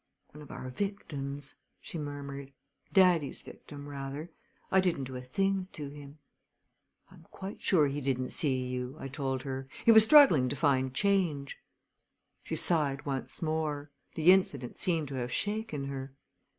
[0.31, 2.53] "One of our victims," she murmured;
[2.91, 4.31] "daddy's victim, rather.
[4.71, 6.17] I didn't do a thing to him."
[7.11, 9.67] "I am quite sure he didn't see you," I told her.
[9.85, 11.59] "He was struggling to find change."
[12.43, 13.91] She sighed once more.
[14.15, 16.15] The incident seemed to have shaken her.